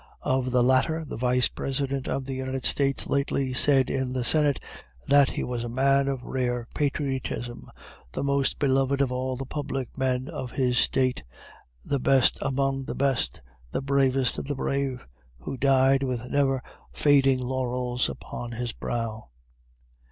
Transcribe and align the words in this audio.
Of 0.23 0.49
the 0.49 0.63
latter, 0.63 1.05
the 1.05 1.15
Vice 1.15 1.47
President 1.47 2.07
of 2.07 2.25
the 2.25 2.33
United 2.33 2.65
States 2.65 3.05
lately 3.05 3.53
said 3.53 3.87
in 3.87 4.13
the 4.13 4.23
Senate, 4.23 4.59
that 5.07 5.29
he 5.29 5.43
was 5.43 5.63
a 5.63 5.69
man 5.69 6.07
"of 6.07 6.23
rare 6.23 6.67
patriotism 6.73 7.69
the 8.13 8.23
most 8.23 8.57
beloved 8.57 8.99
of 8.99 9.11
all 9.11 9.35
the 9.37 9.45
public 9.45 9.95
men 9.95 10.27
of 10.27 10.53
his 10.53 10.79
State 10.79 11.23
the 11.85 11.99
best 11.99 12.39
among 12.41 12.85
the 12.85 12.95
best 12.95 13.41
'the 13.69 13.83
bravest 13.83 14.39
of 14.39 14.45
the 14.45 14.55
brave' 14.55 15.05
who 15.41 15.55
died 15.55 16.01
with 16.01 16.31
never 16.31 16.63
fading 16.91 17.37
laurels 17.39 18.09
upon 18.09 18.53
his 18.53 18.71
brow." 18.71 19.29